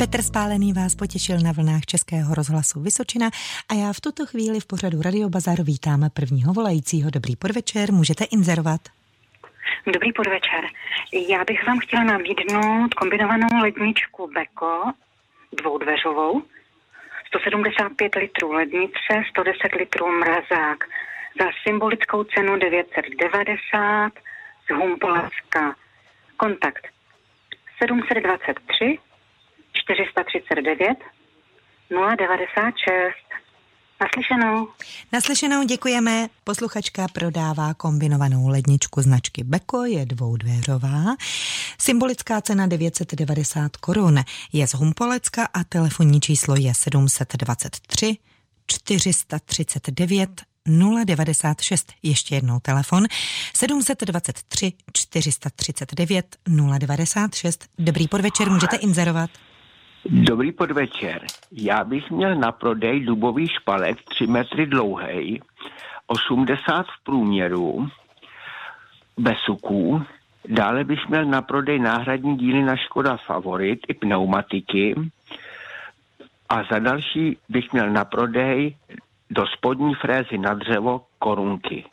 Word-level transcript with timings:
Petr 0.00 0.22
Spálený 0.22 0.72
vás 0.72 0.94
potěšil 0.94 1.36
na 1.44 1.52
vlnách 1.52 1.84
Českého 1.86 2.34
rozhlasu 2.34 2.80
Vysočina 2.80 3.26
a 3.70 3.74
já 3.74 3.92
v 3.92 4.00
tuto 4.00 4.26
chvíli 4.26 4.60
v 4.60 4.66
pořadu 4.66 5.02
Radio 5.02 5.28
Bazar 5.28 5.62
vítám 5.62 6.10
prvního 6.14 6.52
volajícího. 6.52 7.10
Dobrý 7.10 7.36
podvečer, 7.36 7.92
můžete 7.92 8.24
inzerovat. 8.24 8.80
Dobrý 9.94 10.12
podvečer. 10.12 10.64
Já 11.28 11.44
bych 11.44 11.66
vám 11.66 11.78
chtěla 11.78 12.04
nabídnout 12.04 12.94
kombinovanou 12.94 13.48
ledničku 13.62 14.30
Beko, 14.34 14.92
dvoudveřovou, 15.60 16.42
175 17.26 18.14
litrů 18.14 18.52
lednice, 18.52 19.12
110 19.30 19.74
litrů 19.78 20.06
mrazák 20.20 20.78
za 21.40 21.46
symbolickou 21.66 22.24
cenu 22.24 22.56
990 22.58 24.12
z 24.66 24.74
Humpolska. 24.74 25.76
Kontakt 26.36 26.86
723 27.82 28.98
439 29.72 30.98
096. 31.90 33.30
Naslyšenou. 34.00 34.68
Naslyšenou 35.12 35.62
děkujeme. 35.62 36.28
Posluchačka 36.44 37.06
prodává 37.12 37.74
kombinovanou 37.74 38.48
ledničku 38.48 39.02
značky 39.02 39.44
Beko, 39.44 39.84
je 39.84 40.06
dvoudvěřová. 40.06 41.16
Symbolická 41.78 42.40
cena 42.40 42.66
990 42.66 43.76
korun. 43.76 44.18
Je 44.52 44.66
z 44.66 44.74
Humpolecka 44.74 45.48
a 45.54 45.64
telefonní 45.64 46.20
číslo 46.20 46.54
je 46.58 46.74
723 46.74 48.16
439 48.66 50.30
096, 51.04 51.92
ještě 52.02 52.34
jednou 52.34 52.60
telefon 52.60 53.04
723 53.54 54.72
439 54.92 56.36
096. 56.78 57.64
Dobrý 57.78 58.08
podvečer, 58.08 58.50
můžete 58.50 58.76
inzerovat. 58.76 59.30
Dobrý 60.04 60.52
podvečer. 60.52 61.26
Já 61.52 61.84
bych 61.84 62.10
měl 62.10 62.34
na 62.34 62.52
prodej 62.52 63.00
dubový 63.00 63.48
špalek 63.48 64.02
3 64.02 64.26
metry 64.26 64.66
dlouhý, 64.66 65.42
80 66.06 66.86
v 66.86 67.04
průměru, 67.04 67.88
bez 69.18 69.38
suků. 69.38 70.02
Dále 70.48 70.84
bych 70.84 71.08
měl 71.08 71.24
na 71.24 71.42
prodej 71.42 71.78
náhradní 71.78 72.36
díly 72.36 72.62
na 72.62 72.76
Škoda 72.76 73.16
Favorit 73.16 73.80
i 73.88 73.94
pneumatiky. 73.94 74.94
A 76.48 76.62
za 76.64 76.78
další 76.78 77.38
bych 77.48 77.72
měl 77.72 77.90
na 77.90 78.04
prodej 78.04 78.76
do 79.30 79.46
spodní 79.46 79.94
frézy 79.94 80.38
na 80.38 80.54
dřevo 80.54 81.04
korunky. 81.18 81.84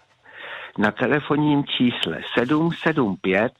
Na 0.78 0.91
telefonním 0.91 1.63
čísle 1.66 2.22
775 2.33 3.53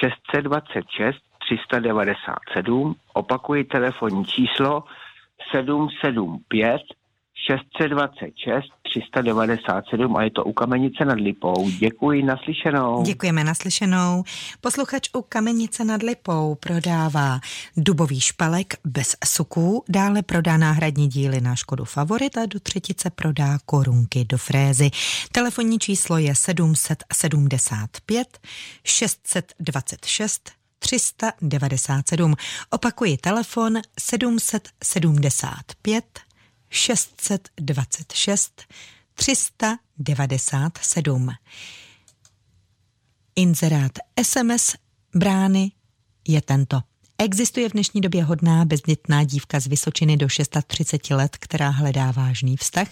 626 0.00 1.29
397, 1.50 2.94
opakuji 3.12 3.64
telefonní 3.64 4.24
číslo 4.24 4.84
775 5.52 6.82
626 7.48 8.64
397 8.82 10.16
a 10.16 10.22
je 10.22 10.30
to 10.30 10.44
u 10.44 10.52
Kamenice 10.52 11.04
nad 11.04 11.20
Lipou. 11.20 11.70
Děkuji, 11.78 12.22
naslyšenou. 12.22 13.02
Děkujeme 13.02 13.44
naslyšenou. 13.44 14.24
Posluchač 14.60 15.08
u 15.12 15.22
Kamenice 15.22 15.84
nad 15.84 16.02
Lipou 16.02 16.54
prodává 16.54 17.40
dubový 17.76 18.20
špalek 18.20 18.74
bez 18.84 19.16
suků, 19.24 19.84
dále 19.88 20.22
prodá 20.22 20.56
náhradní 20.56 21.08
díly 21.08 21.40
na 21.40 21.56
Škodu 21.56 21.84
Favorit 21.84 22.38
a 22.38 22.46
do 22.46 22.60
třetice 22.60 23.10
prodá 23.10 23.58
korunky 23.66 24.24
do 24.24 24.38
frézy. 24.38 24.90
Telefonní 25.32 25.78
číslo 25.78 26.18
je 26.18 26.34
775 26.34 28.38
626 28.84 30.59
397. 30.80 32.34
Opakuji 32.70 33.16
telefon 33.16 33.80
775 34.00 36.20
626 36.70 38.62
397. 39.14 41.30
Inzerát 43.36 43.92
SMS 44.22 44.74
brány 45.14 45.72
je 46.28 46.40
tento. 46.40 46.80
Existuje 47.18 47.68
v 47.68 47.72
dnešní 47.72 48.00
době 48.00 48.24
hodná 48.24 48.64
bezdětná 48.64 49.24
dívka 49.24 49.60
z 49.60 49.66
Vysočiny 49.66 50.16
do 50.16 50.28
630 50.28 51.10
let, 51.10 51.36
která 51.36 51.70
hledá 51.70 52.10
vážný 52.10 52.56
vztah? 52.56 52.88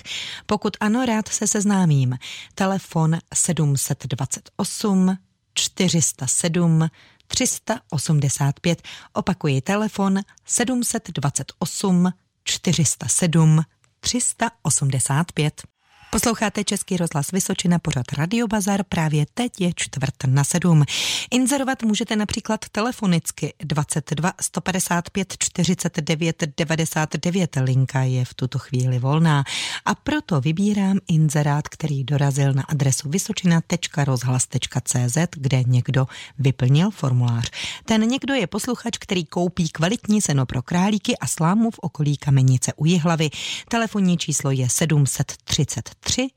Pokud 0.46 0.76
ano, 0.80 1.06
rád 1.06 1.28
se 1.28 1.46
seznámím. 1.46 2.18
Telefon 2.54 3.18
728 3.34 5.18
407 5.54 6.88
385. 7.28 8.82
Opakuji 9.14 9.60
telefon 9.62 10.22
728 10.44 12.12
407 12.44 13.64
385. 14.00 15.77
Posloucháte 16.10 16.64
Český 16.64 16.96
rozhlas 16.96 17.30
Vysočina, 17.30 17.78
pořad 17.78 18.12
Radio 18.12 18.46
Bazar, 18.46 18.84
právě 18.88 19.26
teď 19.34 19.60
je 19.60 19.72
čtvrt 19.76 20.14
na 20.26 20.44
sedm. 20.44 20.84
Inzerovat 21.30 21.82
můžete 21.82 22.16
například 22.16 22.60
telefonicky 22.72 23.54
22 23.58 24.32
155 24.40 25.34
49 25.38 26.44
99, 26.56 27.56
linka 27.60 28.00
je 28.00 28.24
v 28.24 28.34
tuto 28.34 28.58
chvíli 28.58 28.98
volná 28.98 29.44
a 29.84 29.94
proto 29.94 30.40
vybírám 30.40 30.98
inzerát, 31.08 31.68
který 31.68 32.04
dorazil 32.04 32.52
na 32.52 32.62
adresu 32.62 33.08
vysočina.rozhlas.cz, 33.08 35.18
kde 35.36 35.62
někdo 35.66 36.06
vyplnil 36.38 36.90
formulář. 36.90 37.50
Ten 37.84 38.00
někdo 38.00 38.34
je 38.34 38.46
posluchač, 38.46 38.98
který 38.98 39.24
koupí 39.24 39.68
kvalitní 39.68 40.22
seno 40.22 40.46
pro 40.46 40.62
králíky 40.62 41.18
a 41.18 41.26
slámu 41.26 41.70
v 41.70 41.78
okolí 41.78 42.16
Kamenice 42.16 42.72
u 42.76 42.86
Jihlavy. 42.86 43.30
Telefonní 43.68 44.18
číslo 44.18 44.50
je 44.50 44.68
730 44.68 45.97
3 46.00 46.28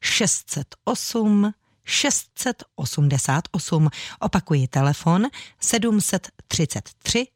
608 0.00 1.52
688. 1.88 3.88
Opakuji 4.20 4.68
telefon 4.68 5.26
733 5.60 7.26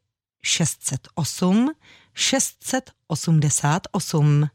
608 0.43 1.71
688. 2.13 4.49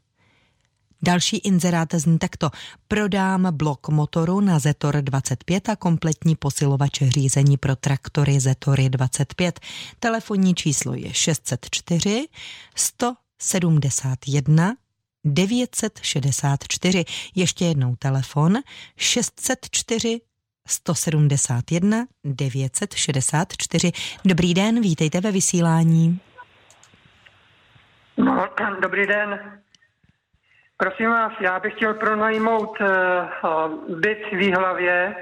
Další 1.01 1.37
inzerát 1.37 1.93
zní 1.93 2.19
takto. 2.19 2.49
Prodám 2.87 3.47
blok 3.51 3.89
motoru 3.89 4.39
na 4.39 4.59
Zetor 4.59 5.01
25 5.01 5.69
a 5.69 5.75
kompletní 5.75 6.35
posilovač 6.35 7.01
řízení 7.01 7.57
pro 7.57 7.75
traktory 7.75 8.39
Zetory 8.39 8.89
25. 8.89 9.59
Telefonní 9.99 10.55
číslo 10.55 10.93
je 10.93 11.13
604 11.13 12.27
171 12.75 14.75
964. 15.25 17.05
Ještě 17.35 17.65
jednou 17.65 17.95
telefon 17.95 18.53
604 18.97 20.21
171 20.67 21.97
964. 22.23 23.91
Dobrý 24.25 24.53
den, 24.53 24.81
vítejte 24.81 25.21
ve 25.21 25.31
vysílání. 25.31 26.19
No, 28.17 28.49
dobrý 28.81 29.07
den. 29.07 29.61
Prosím 30.77 31.09
vás, 31.09 31.31
já 31.41 31.59
bych 31.59 31.73
chtěl 31.73 31.93
pronajmout 31.93 32.77
uh, 32.81 32.87
byt 33.99 34.19
v 34.31 34.35
Výhlavě, 34.35 35.15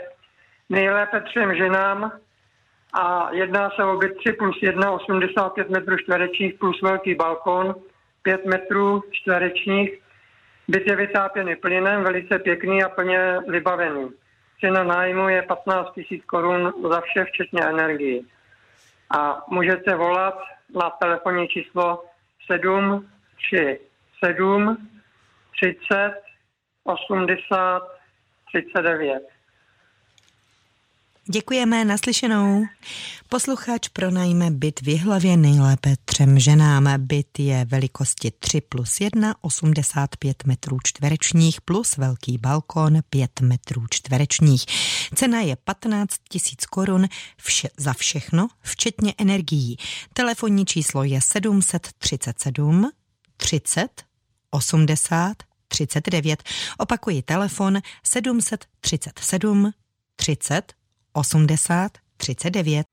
nejlépe 0.69 1.21
třem 1.21 1.55
ženám 1.55 2.11
a 2.93 3.29
jedná 3.31 3.69
se 3.75 3.83
o 3.83 3.97
byt 3.97 4.17
3 4.17 4.33
plus 4.33 4.57
1, 4.61 4.91
85 4.91 5.69
metrů 5.69 5.97
čtverečních 5.97 6.53
plus 6.53 6.81
velký 6.81 7.15
balkon 7.15 7.75
5 8.27 8.45
metrů 8.45 9.03
čtverečních. 9.11 9.91
Byt 10.67 10.83
je 10.87 10.95
vytápěný 10.95 11.55
plynem, 11.55 12.03
velice 12.03 12.39
pěkný 12.39 12.83
a 12.83 12.89
plně 12.89 13.39
vybavený. 13.47 14.09
Cena 14.59 14.83
nájmu 14.83 15.29
je 15.29 15.41
15 15.41 15.91
000 16.11 16.23
korun 16.25 16.73
za 16.89 17.01
vše, 17.01 17.25
včetně 17.25 17.61
energii. 17.61 18.25
A 19.17 19.45
můžete 19.47 19.95
volat 19.95 20.39
na 20.75 20.89
telefonní 20.89 21.47
číslo 21.47 22.03
7 22.51 23.09
3 23.47 23.79
7 24.25 24.89
30 25.61 26.13
80 26.83 27.83
39. 28.53 29.36
Děkujeme 31.29 31.85
naslyšenou. 31.85 32.65
Posluchač 33.29 33.87
pronajme 33.87 34.51
byt 34.51 34.81
v 34.81 34.97
hlavě 34.97 35.37
nejlépe 35.37 35.95
třem 36.05 36.39
ženám. 36.39 36.89
Byt 36.97 37.39
je 37.39 37.65
velikosti 37.65 38.31
3 38.31 38.61
plus 38.61 39.01
1, 39.01 39.35
85 39.41 40.43
metrů 40.45 40.77
čtverečních 40.83 41.61
plus 41.61 41.97
velký 41.97 42.37
balkon 42.37 42.99
5 43.09 43.41
metrů 43.41 43.85
čtverečních. 43.89 44.65
Cena 45.15 45.39
je 45.41 45.55
15 45.55 46.15
tisíc 46.29 46.65
korun 46.65 47.07
vše, 47.37 47.69
za 47.77 47.93
všechno, 47.93 48.47
včetně 48.61 49.13
energií. 49.17 49.77
Telefonní 50.13 50.65
číslo 50.65 51.03
je 51.03 51.21
737 51.21 52.91
30 53.37 54.03
80 54.51 55.37
39. 55.67 56.43
Opakuji 56.77 57.21
telefon 57.21 57.81
737 58.03 59.71
30 60.15 60.76
80 61.17 61.91
39. 62.17 62.85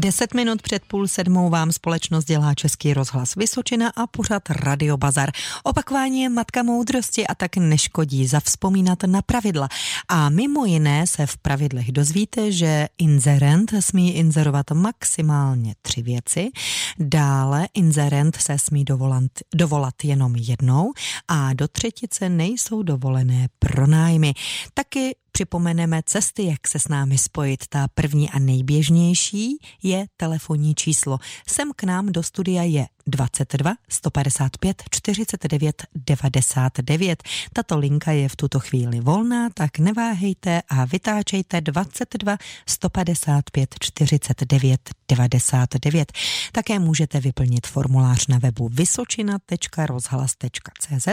Deset 0.00 0.34
minut 0.34 0.62
před 0.62 0.82
půl 0.84 1.08
sedmou 1.08 1.50
vám 1.50 1.72
společnost 1.72 2.24
dělá 2.24 2.54
Český 2.54 2.94
rozhlas 2.94 3.34
Vysočina 3.34 3.92
a 3.96 4.06
pořad 4.06 4.42
Radio 4.50 4.96
Bazar. 4.96 5.30
Opakování 5.62 6.22
je 6.22 6.28
matka 6.28 6.62
moudrosti 6.62 7.26
a 7.26 7.34
tak 7.34 7.56
neškodí 7.56 8.26
zavzpomínat 8.26 9.02
na 9.06 9.22
pravidla. 9.22 9.68
A 10.08 10.28
mimo 10.28 10.64
jiné 10.64 11.06
se 11.06 11.26
v 11.26 11.36
pravidlech 11.36 11.92
dozvíte, 11.92 12.52
že 12.52 12.88
inzerent 12.98 13.72
smí 13.80 14.14
inzerovat 14.14 14.70
maximálně 14.70 15.74
tři 15.82 16.02
věci, 16.02 16.50
dále 16.98 17.68
inzerent 17.74 18.36
se 18.36 18.58
smí 18.58 18.84
dovolat, 18.84 19.30
dovolat 19.54 19.94
jenom 20.04 20.36
jednou 20.36 20.92
a 21.28 21.52
do 21.54 21.68
třetice 21.68 22.28
nejsou 22.28 22.82
dovolené 22.82 23.48
pronájmy. 23.58 24.34
Taky 24.74 25.16
připomeneme 25.38 26.02
cesty, 26.06 26.46
jak 26.46 26.68
se 26.68 26.78
s 26.78 26.88
námi 26.88 27.18
spojit. 27.18 27.64
Ta 27.68 27.88
první 27.94 28.30
a 28.30 28.38
nejběžnější 28.38 29.58
je 29.82 30.06
telefonní 30.16 30.74
číslo. 30.74 31.18
Sem 31.46 31.70
k 31.76 31.82
nám 31.82 32.12
do 32.12 32.22
studia 32.22 32.62
je 32.62 32.86
22 33.06 33.74
155 33.88 34.82
49 34.90 35.82
99. 35.94 37.22
Tato 37.52 37.78
linka 37.78 38.12
je 38.12 38.28
v 38.28 38.36
tuto 38.36 38.60
chvíli 38.60 39.00
volná, 39.00 39.48
tak 39.54 39.78
neváhejte 39.78 40.62
a 40.68 40.84
vytáčejte 40.84 41.60
22 41.60 42.36
155 42.66 43.74
49 43.80 44.90
99. 45.08 46.12
Také 46.52 46.78
můžete 46.78 47.20
vyplnit 47.20 47.66
formulář 47.66 48.26
na 48.26 48.38
webu 48.38 48.68
vysočina.rozhlas.cz 48.72 51.08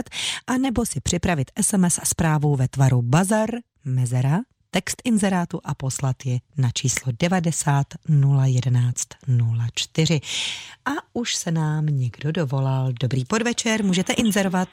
a 0.48 0.58
nebo 0.58 0.86
si 0.86 1.02
připravit 1.02 1.52
SMS 1.62 2.00
zprávou 2.04 2.56
ve 2.56 2.68
tvaru 2.68 3.02
bazar 3.02 3.50
mezera, 3.86 4.38
text 4.72 5.02
inzerátu 5.06 5.60
a 5.66 5.76
poslat 5.76 6.16
je 6.26 6.38
na 6.58 6.70
číslo 6.74 7.12
90 7.22 7.84
011 8.46 9.08
04. 9.74 10.20
A 10.86 10.92
už 11.14 11.36
se 11.36 11.52
nám 11.52 11.86
někdo 11.86 12.32
dovolal. 12.32 12.92
Dobrý 13.02 13.26
podvečer, 13.26 13.84
můžete 13.84 14.14
inzerovat. 14.14 14.68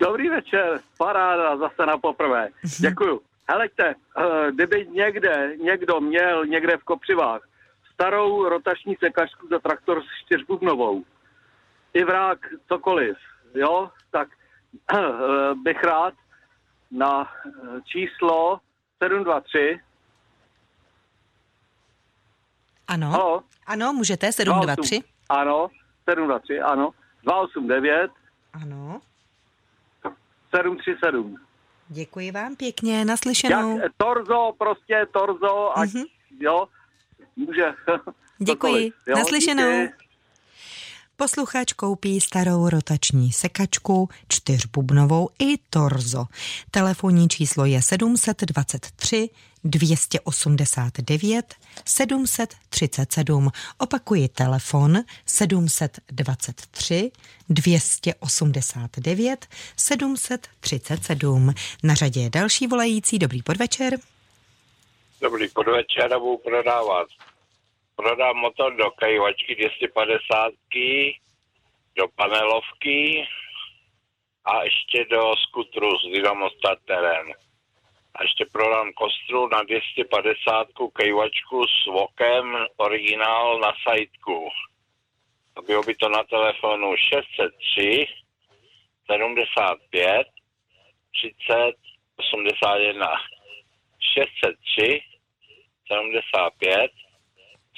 Dobrý 0.00 0.28
večer, 0.28 0.80
paráda, 0.98 1.56
zase 1.56 1.86
na 1.86 1.98
poprvé. 1.98 2.48
Děkuju. 2.80 3.20
Helejte, 3.48 3.94
eh, 3.94 4.52
kdyby 4.52 4.86
někde, 4.92 5.56
někdo 5.64 6.00
měl 6.00 6.46
někde 6.46 6.76
v 6.76 6.84
Kopřivách 6.84 7.42
starou 7.94 8.48
rotační 8.48 8.96
sekačku 9.04 9.48
za 9.48 9.58
traktor 9.58 10.02
s 10.02 10.24
čtyřbubnovou, 10.24 11.04
i 11.94 12.04
vrák, 12.04 12.38
cokoliv, 12.68 13.16
jo, 13.54 13.90
tak 14.10 14.28
eh, 14.94 14.98
bych 15.62 15.84
rád, 15.84 16.14
na 16.92 17.28
eh, 17.46 17.80
číslo 17.84 18.60
723. 19.02 19.80
Ano, 22.88 23.10
Halo? 23.10 23.42
ano, 23.66 23.92
můžete, 23.92 24.32
723. 24.32 25.00
Ano, 25.28 25.68
723, 26.10 26.60
ano. 26.60 26.90
289 27.22 28.10
Ano, 28.52 29.00
737. 30.50 31.36
děkuji 31.88 32.30
vám 32.30 32.56
pěkně, 32.56 33.04
naslyšenou. 33.04 33.76
Jak, 33.78 33.86
eh, 33.86 33.88
torzo, 33.96 34.52
prostě 34.58 35.06
torzo, 35.12 35.78
ať, 35.78 35.92
Mhm. 35.94 36.04
jo, 36.40 36.68
může. 37.36 37.74
Děkuji, 38.38 38.72
cokoliv, 38.72 38.94
jo, 39.06 39.16
naslyšenou. 39.16 39.82
díky. 39.82 40.01
Posluchač 41.22 41.72
koupí 41.72 42.20
starou 42.20 42.68
rotační 42.68 43.32
sekačku, 43.32 44.08
čtyřbubnovou 44.28 45.28
i 45.38 45.58
torzo. 45.70 46.24
Telefonní 46.70 47.28
číslo 47.28 47.64
je 47.64 47.82
723 47.82 49.30
289 49.64 51.54
737. 51.84 53.50
Opakuji 53.78 54.28
telefon 54.28 54.98
723 55.26 57.10
289 57.48 59.46
737. 59.76 61.54
Na 61.82 61.94
řadě 61.94 62.20
je 62.20 62.30
další 62.30 62.66
volající. 62.66 63.18
Dobrý 63.18 63.42
podvečer. 63.42 63.98
Dobrý 65.20 65.48
podvečer 65.48 66.18
budu 66.18 66.36
prodávat. 66.36 67.08
Prodám 67.96 68.36
motor 68.36 68.76
do 68.76 68.90
kajvačky 68.90 69.54
250, 69.54 70.52
do 71.96 72.08
panelovky 72.16 73.28
a 74.44 74.64
ještě 74.64 75.04
do 75.04 75.36
skutru 75.36 75.98
s 75.98 76.12
dynamostarterem. 76.12 77.32
A 78.14 78.22
ještě 78.22 78.46
prodám 78.52 78.92
kostru 78.92 79.48
na 79.48 79.62
250 79.62 80.68
kejvačku 80.94 81.64
s 81.66 81.86
vokem 81.86 82.66
originál 82.76 83.58
na 83.58 83.72
sajtku. 83.88 84.48
A 85.56 85.62
bylo 85.62 85.82
by 85.82 85.94
to 85.94 86.08
na 86.08 86.24
telefonu 86.24 86.96
603 86.96 88.06
75 89.06 90.26
30 91.12 91.74
81. 92.16 93.06
603 94.14 95.00
75 95.86 97.01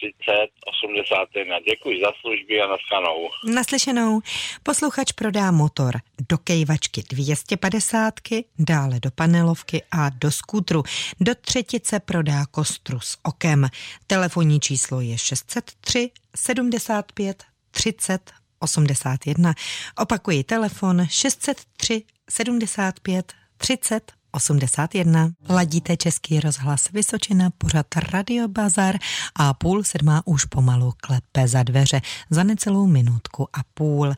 30 0.00 0.48
81. 0.80 1.60
Děkuji 1.70 2.00
za 2.00 2.12
služby 2.20 2.60
a 2.60 2.66
naskanou. 2.68 3.28
Naslyšenou. 3.54 4.20
Posluchač 4.62 5.12
prodá 5.12 5.50
motor 5.50 5.94
do 6.30 6.38
kejvačky 6.38 7.02
250, 7.10 8.14
dále 8.58 9.00
do 9.00 9.10
panelovky 9.10 9.82
a 9.90 10.10
do 10.10 10.30
skútru. 10.30 10.82
Do 11.20 11.34
třetice 11.34 12.00
prodá 12.00 12.46
kostru 12.50 13.00
s 13.00 13.18
okem. 13.22 13.68
Telefonní 14.06 14.60
číslo 14.60 15.00
je 15.00 15.18
603 15.18 16.10
75 16.36 17.44
30 17.70 18.30
81. 18.58 19.54
Opakuji 19.98 20.44
telefon 20.44 21.06
603 21.08 22.02
75 22.30 23.32
30 23.56 24.12
81. 24.34 25.30
Ladíte 25.48 25.96
Český 25.96 26.40
rozhlas 26.40 26.88
Vysočina, 26.92 27.50
pořad 27.58 27.86
Radio 28.12 28.48
Bazar 28.48 28.96
a 29.34 29.54
půl 29.54 29.84
sedmá 29.84 30.22
už 30.24 30.44
pomalu 30.44 30.92
klepe 30.96 31.48
za 31.48 31.62
dveře 31.62 32.00
za 32.30 32.42
necelou 32.42 32.86
minutku 32.86 33.48
a 33.52 33.58
půl. 33.74 34.14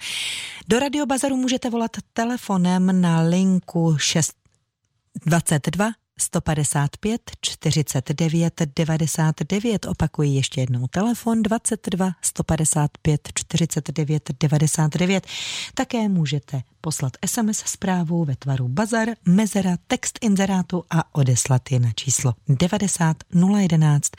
Do 0.68 0.78
Radio 0.78 1.06
Bazaru 1.06 1.36
můžete 1.36 1.70
volat 1.70 1.90
telefonem 2.12 3.00
na 3.00 3.20
linku 3.20 3.96
622 3.98 5.90
155 6.20 7.20
49 7.40 8.62
99. 8.76 9.86
Opakuji 9.86 10.30
ještě 10.30 10.60
jednou 10.60 10.86
telefon 10.86 11.42
22 11.42 12.12
155 12.22 13.28
49 13.34 14.30
99. 14.40 15.26
Také 15.74 16.08
můžete 16.08 16.62
poslat 16.80 17.12
SMS 17.26 17.58
zprávu 17.58 18.24
ve 18.24 18.36
tvaru 18.36 18.68
bazar, 18.68 19.08
mezera, 19.26 19.76
text 19.86 20.18
inzerátu 20.22 20.84
a 20.90 21.14
odeslat 21.14 21.70
je 21.70 21.80
na 21.80 21.92
číslo 21.92 22.34
90 22.48 23.16
011 23.58 24.10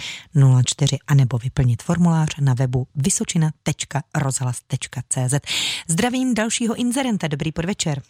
04 0.63 0.97
anebo 1.07 1.37
vyplnit 1.37 1.83
formulář 1.83 2.29
na 2.39 2.53
webu 2.53 2.87
vysočina.rozhlas.cz. 2.95 5.33
Zdravím 5.87 6.33
dalšího 6.33 6.75
inzerenta. 6.75 7.27
Dobrý 7.27 7.51
podvečer. 7.51 8.01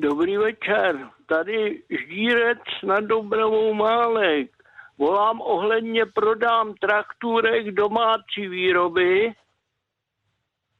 Dobrý 0.00 0.36
večer, 0.36 1.10
tady 1.26 1.82
ždírec 1.90 2.58
nad 2.82 3.00
Dobrovou 3.00 3.74
Málek. 3.74 4.50
Volám 4.98 5.40
ohledně 5.40 6.06
prodám 6.06 6.74
traktůrek 6.74 7.70
domácí 7.70 8.48
výroby 8.48 9.34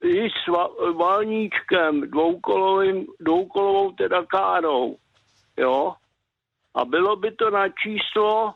i 0.02 0.30
s 0.30 0.46
va- 0.48 0.96
válníčkem, 0.96 2.00
dvoukolovým, 2.00 3.06
dvoukolovou 3.20 3.92
teda 3.92 4.24
károu. 4.24 4.96
Jo? 5.56 5.94
A 6.74 6.84
bylo 6.84 7.16
by 7.16 7.32
to 7.32 7.50
na 7.50 7.68
číslo 7.68 8.54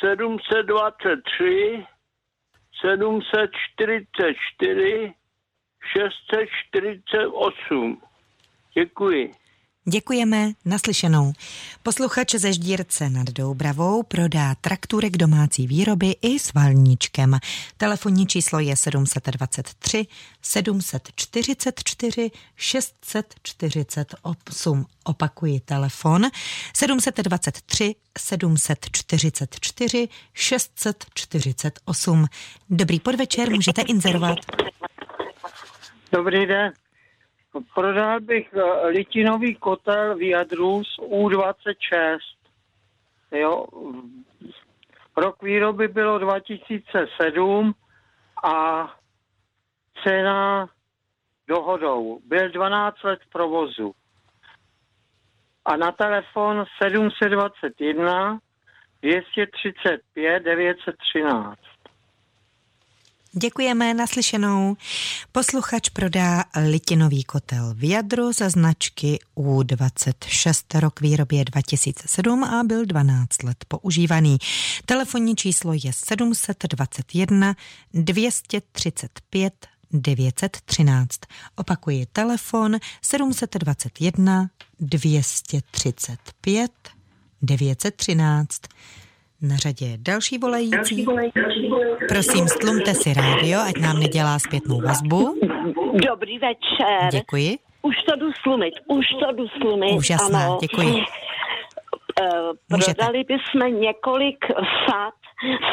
723 0.00 1.86
744 2.80 5.14
648. 5.94 8.02
Děkuji. 8.74 9.39
Děkujeme, 9.90 10.52
naslyšenou. 10.64 11.32
Posluchač 11.82 12.34
ze 12.34 12.52
Ždírce 12.52 13.10
nad 13.10 13.30
Doubravou 13.30 14.02
prodá 14.02 14.54
traktůrek 14.54 15.16
domácí 15.16 15.66
výroby 15.66 16.16
i 16.22 16.38
s 16.38 16.54
valníčkem. 16.54 17.38
Telefonní 17.76 18.26
číslo 18.26 18.58
je 18.58 18.76
723 18.76 20.06
744 20.42 22.30
648. 22.56 24.86
Opakuji 25.04 25.60
telefon 25.60 26.26
723 26.74 27.94
744 28.18 30.08
648. 30.34 32.26
Dobrý 32.70 33.00
podvečer, 33.00 33.50
můžete 33.50 33.82
inzerovat. 33.82 34.38
Dobrý 36.12 36.46
den. 36.46 36.72
Prodal 37.74 38.20
bych 38.20 38.54
eh, 38.54 38.86
litinový 38.86 39.54
kotel 39.54 40.16
Viadrus 40.16 40.98
U26. 40.98 42.18
Jo, 43.32 43.66
Rok 45.16 45.42
výroby 45.42 45.88
bylo 45.88 46.18
2007 46.18 47.74
a 48.44 48.86
cena 50.02 50.68
dohodou. 51.48 52.20
Byl 52.24 52.50
12 52.50 53.02
let 53.04 53.20
v 53.26 53.30
provozu. 53.30 53.94
A 55.64 55.76
na 55.76 55.92
telefon 55.92 56.64
721 56.82 58.38
235 59.02 60.42
913. 60.42 61.60
Děkujeme 63.32 63.94
naslyšenou. 63.94 64.76
Posluchač 65.32 65.88
prodá 65.88 66.44
litinový 66.70 67.24
kotel 67.24 67.74
v 67.74 67.88
jadru 67.88 68.32
za 68.32 68.48
značky 68.48 69.18
U26 69.36 70.80
rok 70.80 71.00
výrobě 71.00 71.44
2007 71.44 72.44
a 72.44 72.64
byl 72.64 72.86
12 72.86 73.42
let 73.42 73.64
používaný. 73.68 74.38
Telefonní 74.86 75.36
číslo 75.36 75.72
je 75.72 75.92
721 75.92 77.54
235 77.94 79.66
913. 79.92 81.20
Opakuji 81.56 82.06
telefon 82.06 82.78
721 83.02 84.50
235 84.80 86.72
913. 87.42 88.60
Na 89.42 89.56
řadě 89.56 89.86
je 89.86 89.96
další 89.98 90.38
volající. 90.38 91.06
Prosím, 92.08 92.48
stlumte 92.48 92.94
si 92.94 93.14
rádio, 93.14 93.60
ať 93.60 93.76
nám 93.76 94.00
nedělá 94.00 94.38
zpětnou 94.38 94.80
vazbu. 94.80 95.40
Dobrý 96.08 96.38
večer. 96.38 97.10
Děkuji. 97.12 97.58
Už 97.82 97.96
to 98.08 98.16
jdu 98.16 98.32
slumit, 98.42 98.74
už 98.86 99.06
to 99.20 99.32
jdu 99.32 99.48
slumit. 99.48 99.92
Úžasná, 99.92 100.44
ano. 100.44 100.58
děkuji. 100.60 100.92
Uh, 100.92 101.02
Můžete. 102.68 102.94
prodali 102.94 103.24
bychom 103.24 103.80
několik 103.80 104.44
sad, 104.88 105.14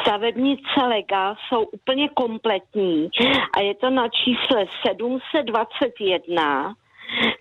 stavebnice 0.02 0.82
Lega 0.88 1.36
jsou 1.36 1.64
úplně 1.64 2.10
kompletní 2.10 3.10
a 3.54 3.60
je 3.60 3.76
to 3.76 3.90
na 3.90 4.08
čísle 4.10 4.66
721 4.88 6.76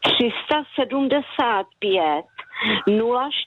375 0.00 2.25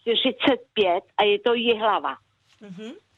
045 0.03 1.03
a 1.17 1.23
je 1.23 1.39
to 1.39 1.53
Jihlava. 1.53 2.15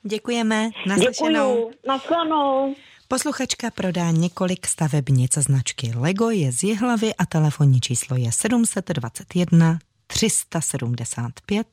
Děkujeme. 0.03 0.69
Naslyšenou. 0.87 1.55
Děkuju. 1.55 1.73
Naslanou. 1.87 2.75
Posluchačka 3.07 3.71
prodá 3.71 4.11
několik 4.11 4.67
stavebnic 4.67 5.37
značky 5.37 5.91
Lego, 5.95 6.29
je 6.29 6.51
z 6.51 6.63
Jihlavy 6.63 7.15
a 7.15 7.25
telefonní 7.25 7.81
číslo 7.81 8.17
je 8.17 8.31
721 8.31 9.79
375 10.07 11.67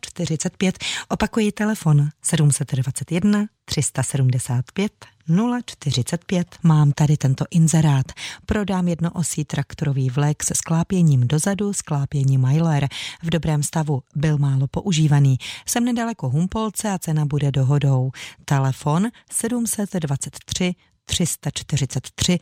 045. 0.00 0.78
Opakuji 1.08 1.52
telefon 1.52 2.08
721 2.22 3.46
375 3.64 4.92
045. 5.28 6.56
Mám 6.62 6.92
tady 6.92 7.16
tento 7.16 7.44
inzerát. 7.50 8.06
Prodám 8.46 8.88
jednoosí 8.88 9.44
traktorový 9.44 10.10
vlek 10.10 10.42
se 10.42 10.54
sklápěním 10.54 11.28
dozadu, 11.28 11.72
sklápění 11.72 12.38
Myler. 12.38 12.88
V 13.22 13.30
dobrém 13.30 13.62
stavu 13.62 14.02
byl 14.16 14.38
málo 14.38 14.66
používaný. 14.66 15.36
Jsem 15.66 15.84
nedaleko 15.84 16.28
Humpolce 16.28 16.90
a 16.90 16.98
cena 16.98 17.26
bude 17.26 17.52
dohodou. 17.52 18.10
Telefon 18.44 19.08
723 19.30 20.74
343 21.04 22.38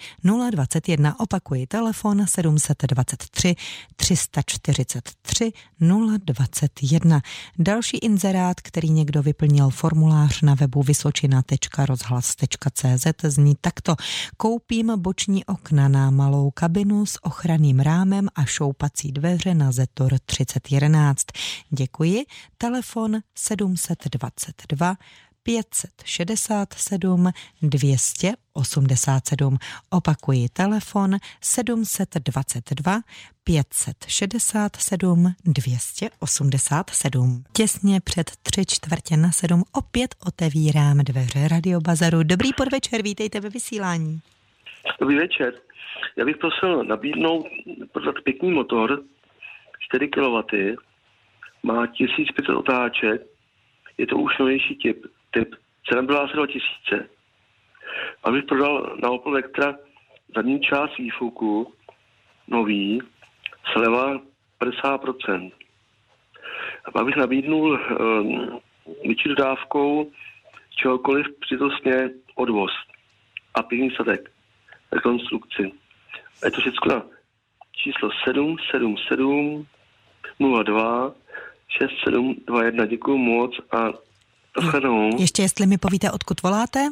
021. 0.50 1.20
Opakuji 1.20 1.66
telefon 1.66 2.26
723 2.26 3.54
343 3.96 5.52
021. 6.18 7.22
Další 7.58 7.98
inzerát, 7.98 8.60
který 8.60 8.90
někdo 8.90 9.22
vyplnil 9.22 9.70
formulář 9.70 10.42
na 10.42 10.54
webu 10.54 10.82
vysočina.rozhlas.cz 10.82 13.06
zní 13.24 13.54
takto. 13.60 13.96
Koupím 14.36 14.92
boční 14.96 15.44
okna 15.44 15.88
na 15.88 16.10
malou 16.10 16.50
kabinu 16.50 17.06
s 17.06 17.24
ochranným 17.24 17.80
rámem 17.80 18.28
a 18.34 18.44
šoupací 18.44 19.12
dveře 19.12 19.54
na 19.54 19.72
Zetor 19.72 20.18
3011. 20.26 21.26
Děkuji. 21.70 22.24
Telefon 22.58 23.18
722 23.34 24.94
567 25.42 27.30
287. 27.62 29.58
Opakuji 29.90 30.48
telefon 30.48 31.16
722 31.40 33.00
567 33.44 35.34
287. 35.44 37.44
Těsně 37.52 38.00
před 38.00 38.30
tři 38.42 38.66
čtvrtě 38.66 39.16
na 39.16 39.32
sedm 39.32 39.62
opět 39.72 40.14
otevírám 40.26 40.98
dveře 40.98 41.48
Radiobazaru. 41.48 42.22
Dobrý 42.22 42.52
podvečer, 42.52 43.02
vítejte 43.02 43.40
ve 43.40 43.48
vysílání. 43.48 44.20
Dobrý 45.00 45.16
večer. 45.16 45.54
Já 46.16 46.24
bych 46.24 46.36
prosil 46.36 46.84
nabídnout 46.84 47.46
prodat 47.92 48.14
pěkný 48.24 48.50
motor, 48.50 49.02
4 49.78 50.08
kW, 50.08 50.38
má 51.62 51.86
1500 51.86 52.56
otáček, 52.56 53.22
je 53.98 54.06
to 54.06 54.16
už 54.16 54.38
novější 54.38 54.78
typ, 54.82 55.06
typ. 55.30 55.54
Cena 55.88 56.02
byla 56.02 56.24
asi 56.24 56.32
2000. 56.32 57.08
Abych 58.24 58.44
prodal 58.44 58.96
na 59.02 59.10
Opel 59.10 59.32
Vectra 59.32 59.78
zadní 60.36 60.60
část 60.60 60.98
výfuku, 60.98 61.74
nový, 62.48 63.02
sleva 63.72 64.20
50%. 64.60 65.52
A 66.84 66.90
pak 66.90 67.06
bych 67.06 67.16
nabídnul 67.16 67.80
um, 68.00 68.60
větší 69.04 69.28
dodávkou 69.28 70.10
čehokoliv 70.76 71.26
přitosně 71.40 72.10
odvoz 72.34 72.70
a 73.54 73.62
pěkný 73.62 73.90
sadek, 73.90 74.30
rekonstrukci. 74.92 75.72
A 76.42 76.46
je 76.46 76.50
to 76.50 76.60
všechno 76.60 76.94
na 76.94 77.02
číslo 77.72 78.10
777 78.24 79.66
02 80.64 81.14
6721. 81.68 82.86
Děkuji 82.86 83.18
moc 83.18 83.60
a 83.72 83.92
nashledanou. 84.56 85.20
Ještě 85.20 85.42
jestli 85.42 85.66
mi 85.66 85.78
povíte, 85.78 86.10
odkud 86.10 86.42
voláte? 86.42 86.88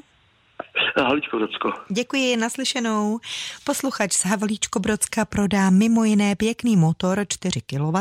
Haličko 0.96 1.36
Brodsko. 1.36 1.72
Děkuji, 1.88 2.36
naslyšenou. 2.36 3.20
Posluchač 3.64 4.12
z 4.12 4.24
Havlíčko 4.24 4.80
Brodska 4.80 5.24
prodá 5.24 5.70
mimo 5.70 6.04
jiné 6.04 6.36
pěkný 6.36 6.76
motor 6.76 7.26
4 7.28 7.60
kW 7.60 7.96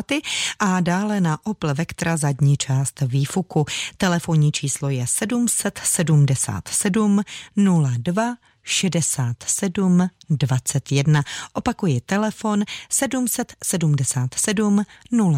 a 0.60 0.82
dále 0.82 1.22
na 1.22 1.38
Opel 1.44 1.76
Vectra 1.76 2.18
zadní 2.18 2.58
část 2.58 3.02
výfuku. 3.02 3.66
Telefonní 3.98 4.52
číslo 4.52 4.90
je 4.90 5.08
777 5.08 7.22
02 7.98 8.36
67 8.64 10.10
21. 10.30 11.24
Opakuji 11.54 12.02
telefon 12.02 12.64
777 12.90 14.84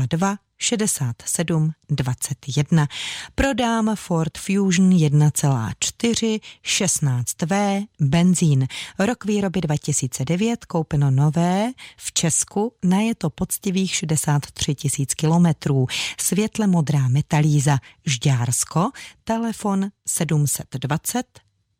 02 0.07 0.35
67 0.59 1.71
21. 1.89 2.87
Prodám 3.35 3.95
Ford 3.95 4.37
Fusion 4.37 4.89
1,4 4.89 6.39
16V 6.65 7.85
benzín. 7.99 8.67
Rok 8.99 9.25
výroby 9.25 9.61
2009, 9.61 10.65
koupeno 10.65 11.11
nové 11.11 11.71
v 11.97 12.13
Česku, 12.13 12.73
najeto 12.83 13.29
poctivých 13.29 13.95
63 13.95 14.75
tisíc 14.75 15.13
kilometrů. 15.13 15.87
Světle 16.19 16.67
modrá 16.67 17.07
metalíza 17.07 17.77
Žďársko, 18.05 18.89
telefon 19.23 19.89
720 20.07 21.23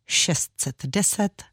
610 0.08 1.44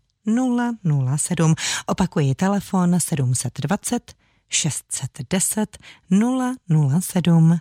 007. 1.17 1.55
Opakuji 1.87 2.35
telefon 2.35 3.01
720 3.01 4.26
610 4.49 5.79
007. 6.11 7.61